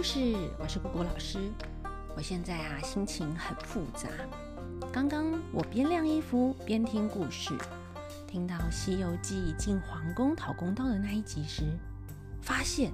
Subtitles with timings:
[0.00, 1.38] 故事，我是果果老师。
[2.16, 4.08] 我现在啊，心情很复杂。
[4.90, 7.52] 刚刚我边晾衣服边听故事，
[8.26, 11.64] 听到《西游记》进皇宫讨公道的那一集时，
[12.40, 12.90] 发现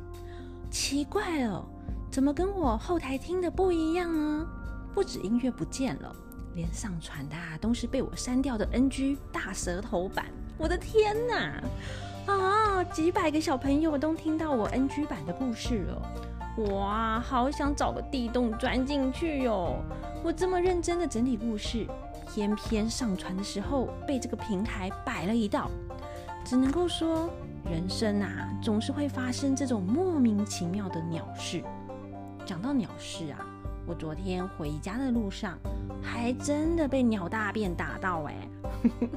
[0.69, 1.65] 奇怪了，
[2.11, 4.45] 怎么跟我后台听的不一样呢？
[4.93, 6.13] 不止音乐不见了，
[6.57, 10.27] 连上传的都是被我删掉的 NG 大舌头版。
[10.59, 11.63] 我的天哪！
[12.27, 16.03] 啊，几百个小朋友都听到我 NG 版的故事了。
[16.57, 19.77] 哇，好想找个地洞钻进去哟！
[20.25, 21.87] 我这么认真的整理故事，
[22.33, 25.71] 偏偏上传的时候被这个平台摆了一道。
[26.45, 27.29] 只能够说，
[27.71, 31.63] 人生啊，总是会发生这种莫名其妙的鸟事。
[32.47, 33.45] 讲到鸟事啊，
[33.85, 35.59] 我昨天回家的路上，
[36.01, 38.35] 还真的被鸟大便打到哎！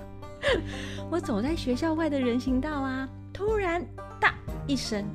[1.09, 3.85] 我走在学校外的人行道啊，突然
[4.19, 4.33] “大”
[4.67, 5.05] 一声。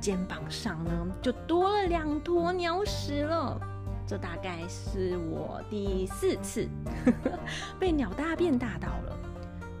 [0.00, 3.60] 肩膀上呢，就多了两坨鸟屎了。
[4.06, 6.66] 这大概是我第四次
[7.78, 9.18] 被鸟大便大到了。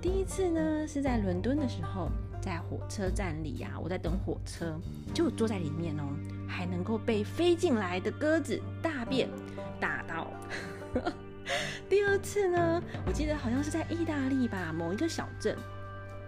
[0.02, 4.78] 第一次呢，是在伦敦的时候，在火车站里呀，我在等火车，
[5.14, 6.04] 就坐在里面哦，
[6.46, 9.28] 还能够被飞进来的鸽子大便
[9.80, 10.26] 打到。
[11.88, 15.56] 第二次呢，我记得好像是在意大利吧，某一个小镇，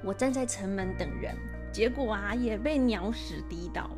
[0.03, 1.37] 我站在城门等人。
[1.73, 3.91] 结果啊，也被鸟屎滴到。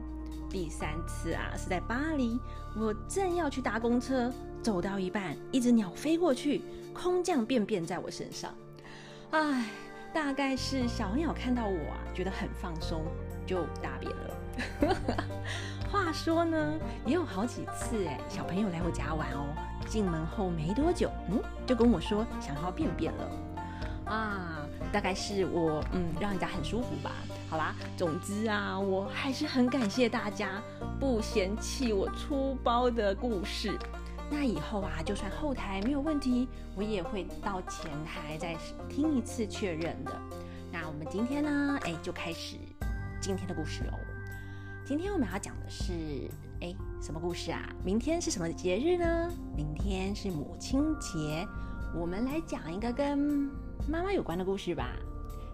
[0.51, 2.39] 第三次啊，是在巴黎，
[2.77, 4.31] 我正要去搭公车，
[4.63, 6.61] 走到一半，一只鸟飞过去，
[6.93, 8.53] 空降便便在我身上。
[9.31, 9.71] 唉，
[10.13, 13.03] 大概是小鸟看到我啊，觉得很放松，
[13.47, 14.97] 就大便了。
[15.91, 19.47] 话说呢，也有好几次哎，小朋友来我家玩哦，
[19.87, 23.31] 进门后没多久，嗯，就跟我说想要便便了。
[24.05, 27.11] 啊，大概是我嗯，让人家很舒服吧。
[27.53, 30.63] 好啦，总之啊，我还是很感谢大家
[30.99, 33.79] 不嫌弃我粗包的故事。
[34.31, 38.57] 那以后啊，就算后台没有问题，我也会到前台再
[38.89, 40.11] 听一次确认的。
[40.73, 42.57] 那我们今天呢，哎，就开始
[43.21, 43.99] 今天的故事喽。
[44.83, 45.93] 今天我们要讲的是，
[46.63, 47.69] 哎，什么故事啊？
[47.85, 49.31] 明天是什么节日呢？
[49.55, 51.47] 明天是母亲节，
[51.95, 53.19] 我们来讲一个跟
[53.87, 54.97] 妈妈有关的故事吧。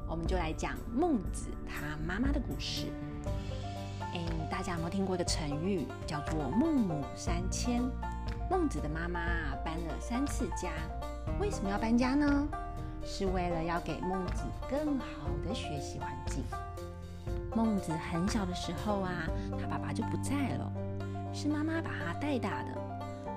[0.08, 2.86] 我们就来讲孟子他妈妈的故事。
[4.00, 7.82] 哎，大家有没有听过一个成语叫做“孟母三迁”？
[8.50, 9.20] 孟子的妈妈
[9.62, 10.70] 搬了三次家，
[11.38, 12.48] 为什么要搬家呢？
[13.04, 16.42] 是为了要给孟子更好的学习环境。
[17.54, 19.28] 孟子很小的时候啊，
[19.60, 20.72] 他爸爸就不在了，
[21.34, 22.68] 是妈妈把他带大的。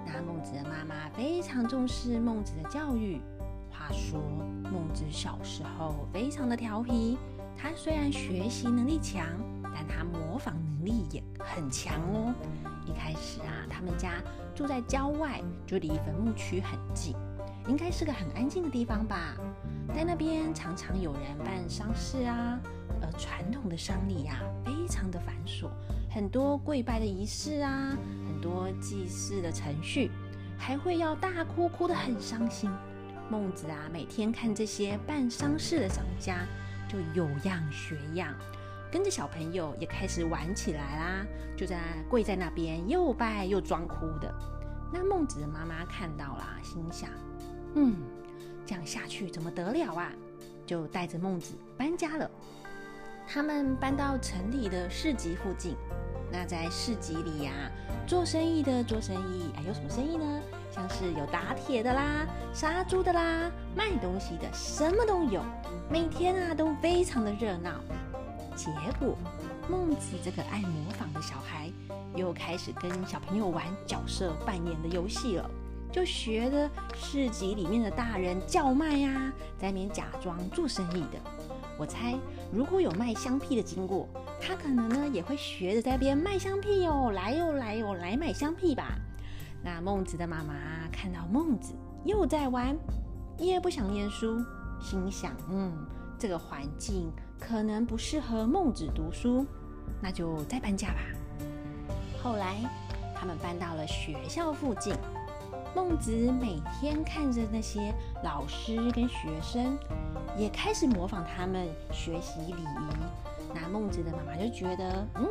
[0.06, 3.22] 那孟子的妈妈非常重视孟子的教育。
[3.82, 4.22] 话说
[4.72, 7.18] 孟子小时候非常的调皮，
[7.58, 9.26] 他虽然学习能力强，
[9.64, 12.32] 但他模仿能力也很强哦。
[12.86, 14.22] 一开始啊，他们家
[14.54, 17.16] 住在郊外，就离坟墓区很近，
[17.68, 19.36] 应该是个很安静的地方吧。
[19.96, 22.60] 在那边常常有人办丧事啊，
[23.02, 25.68] 而传统的丧礼呀非常的繁琐，
[26.08, 27.98] 很多跪拜的仪式啊，
[28.28, 30.12] 很多祭祀的程序，
[30.56, 32.70] 还会要大哭，哭得很伤心。
[33.32, 36.46] 孟子啊，每天看这些办丧事的商家，
[36.90, 38.36] 就有样学样，
[38.92, 41.26] 跟着小朋友也开始玩起来啦。
[41.56, 44.36] 就在跪在那边又拜又装哭的。
[44.92, 47.10] 那孟子的妈妈看到啦，心想：
[47.76, 47.96] 嗯，
[48.66, 50.12] 这样下去怎么得了啊？
[50.66, 52.30] 就带着孟子搬家了。
[53.26, 55.78] 他们搬到城里的市集附近。
[56.32, 57.52] 那在市集里呀，
[58.08, 60.42] 做生意的做生意，哎，有什么生意呢？
[60.74, 65.42] 像是有打铁的啦、杀猪的啦、卖东西的，什么都有。
[65.90, 67.72] 每天啊都非常的热闹。
[68.56, 69.18] 结果
[69.70, 71.70] 孟子这个爱模仿的小孩，
[72.16, 75.50] 又开始跟小朋友玩角色扮演的游戏了，
[75.92, 81.20] 就学的市集里面的大人叫卖呀，在那边假装做生意的。
[81.78, 82.16] 我猜
[82.54, 84.08] 如果有卖香屁的经过，
[84.42, 88.98] 他可能呢也会学着在边卖香屁哦，来哟来哟来买香屁吧。
[89.64, 90.56] 那孟子的妈妈
[90.92, 91.74] 看到孟子
[92.04, 92.76] 又在玩，
[93.38, 94.44] 也不想念书，
[94.82, 95.72] 心想：嗯，
[96.18, 99.46] 这个环境可能不适合孟子读书，
[100.02, 101.00] 那就再搬家吧。
[102.24, 102.58] 后来
[103.16, 104.96] 他们搬到了学校附近，
[105.76, 107.94] 孟子每天看着那些
[108.24, 109.78] 老师跟学生，
[110.36, 113.31] 也开始模仿他们学习礼仪。
[113.54, 115.28] 那孟子的妈妈就觉得：嗯，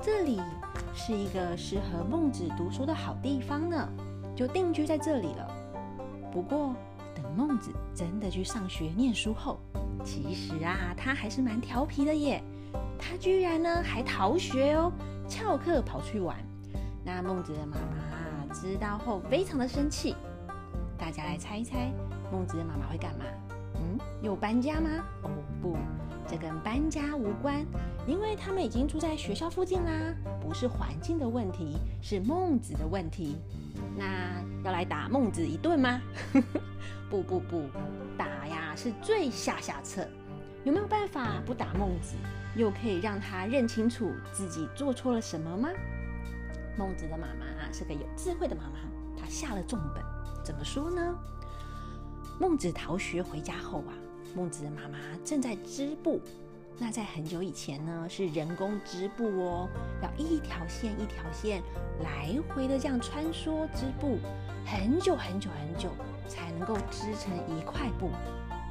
[0.00, 0.40] 这里。
[0.98, 3.88] 是一个适合孟子读书的好地方呢，
[4.34, 5.46] 就定居在这里了。
[6.32, 6.74] 不过，
[7.14, 9.60] 等孟子真的去上学念书后，
[10.02, 12.42] 其实啊，他还是蛮调皮的耶。
[12.98, 14.90] 他居然呢还逃学哦，
[15.28, 16.36] 翘课跑去玩。
[17.04, 20.16] 那孟子的妈妈知道后非常的生气。
[20.96, 21.92] 大家来猜一猜，
[22.32, 23.24] 孟子的妈妈会干嘛？
[23.74, 24.88] 嗯，又搬家吗？
[25.22, 25.30] 哦
[25.60, 25.76] 不，
[26.28, 27.64] 这跟搬家无关，
[28.06, 33.36] 因为他们已经住在学校附近啦，不是环境的问题，是孟子的问题。
[33.96, 36.00] 那要来打孟子一顿吗？
[37.08, 37.62] 不不不，
[38.18, 40.06] 打呀是最下下策。
[40.64, 42.16] 有没有办法不打孟子，
[42.56, 45.68] 又可以让他认清楚自己做错了什么吗？
[46.76, 48.80] 孟子的妈妈是个有智慧的妈妈，
[49.16, 50.02] 她下了重本。
[50.44, 51.16] 怎么说呢？
[52.40, 53.94] 孟子逃学回家后啊，
[54.36, 56.20] 孟子的妈妈正在织布。
[56.78, 59.66] 那在很久以前呢，是人工织布哦，
[60.02, 61.62] 要一条线一条线
[62.02, 64.18] 来回的这样穿梭织布，
[64.66, 65.88] 很久很久很久
[66.28, 68.10] 才能够织成一块布。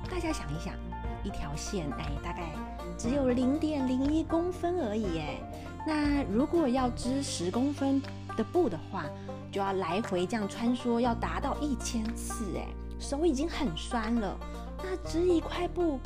[0.07, 0.75] 大家想一想，
[1.23, 2.51] 一条线哎，大概
[2.95, 5.41] 只有零点零一公分而已哎。
[5.87, 7.99] 那如果要织十公分
[8.37, 9.05] 的布的话，
[9.51, 12.67] 就要来回这样穿梭，要达到一千次哎，
[12.99, 14.37] 手已经很酸了。
[14.77, 15.99] 那织一块布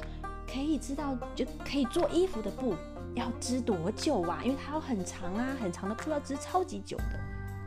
[0.47, 2.75] 可以知道就可以做衣服的布
[3.15, 4.39] 要织多久啊？
[4.43, 7.19] 因为它要很长啊，很长的布要织超级久的。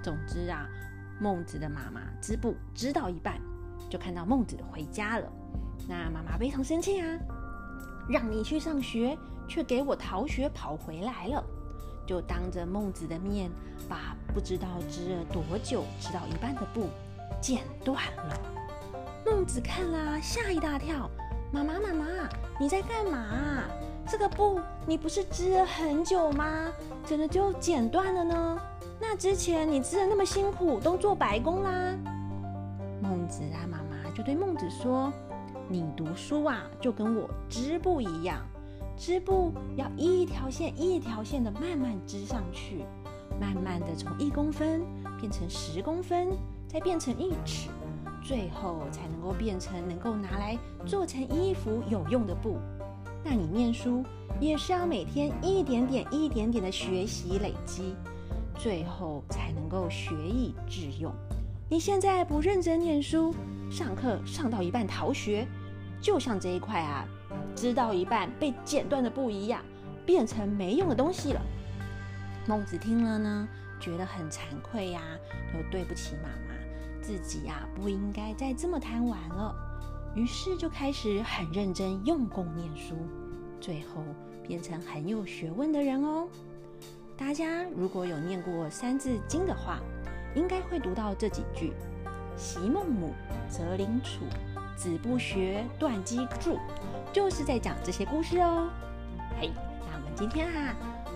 [0.03, 0.69] 总之啊，
[1.21, 3.41] 孟子的妈妈织布织到一半，
[3.89, 5.31] 就看到孟子回家了。
[5.89, 7.19] 那妈妈非常生气啊，
[8.09, 9.17] 让你去上学，
[9.49, 11.45] 却给我逃学跑回来了。
[12.05, 13.51] 就当着孟子的面，
[13.89, 16.89] 把不知道织了多久、织到一半的布
[17.41, 18.41] 剪断了。
[19.25, 21.09] 孟子看了，吓一大跳
[21.53, 22.07] ：“妈妈，妈妈，
[22.59, 23.65] 你在干嘛？
[24.07, 26.71] 这个布你不是织了很久吗？
[27.05, 28.61] 怎么就剪断了呢？
[29.01, 31.95] 那之前你织的那么辛苦，都做白工啦。”
[33.01, 35.13] 孟子啊，妈妈就对孟子说
[35.69, 38.41] ：“你读书啊，就跟我织布一样。”
[38.97, 42.85] 织布要一条线一条线的慢慢织上去，
[43.41, 44.83] 慢慢的从一公分
[45.19, 46.29] 变成十公分，
[46.69, 47.69] 再变成一尺，
[48.25, 52.59] 最后才能够变成能够拿来做成衣服有用的布。
[53.25, 54.05] 那你念书
[54.41, 57.95] 也是要每天一点点一点点的学习累积，
[58.57, 61.13] 最后才能够学以致用。
[61.69, 63.35] 你现在不认真念书，
[63.71, 65.47] 上课上到一半逃学，
[66.01, 67.07] 就像这一块啊。
[67.57, 69.63] 织到一半被剪断的布一样，
[70.05, 71.41] 变成没用的东西了。
[72.47, 73.49] 孟子听了呢，
[73.81, 75.01] 觉得很惭愧呀，
[75.55, 76.52] 又对不起妈妈，
[77.03, 79.55] 自己呀不应该再这么贪玩了。
[80.15, 82.95] 于是就开始很认真用功念书，
[83.61, 84.03] 最后
[84.47, 86.29] 变成很有学问的人哦。
[87.17, 89.81] 大家如果有念过《三字经》的话，
[90.35, 91.73] 应该会读到这几句
[92.37, 93.13] ：“昔孟母，
[93.49, 94.25] 择邻处。”
[94.75, 96.59] 子不学，断机杼，
[97.13, 98.69] 就是在讲这些故事哦。
[99.39, 100.75] 嘿，那我们今天啊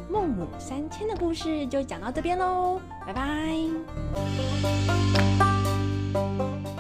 [0.09, 3.57] 孟母三迁的故事就讲到这边喽，拜拜。
[6.17, 6.76] Música